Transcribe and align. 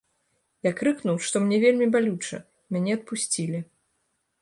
Я 0.67 0.71
крыкнуў, 0.79 1.19
што 1.27 1.35
мне 1.45 1.57
вельмі 1.65 1.87
балюча, 1.99 2.43
мяне 2.77 2.91
адпусцілі. 3.01 3.59